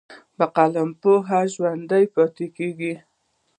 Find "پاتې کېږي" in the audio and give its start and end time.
2.13-2.93